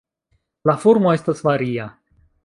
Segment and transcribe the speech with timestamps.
[0.69, 1.85] La formo estas varia.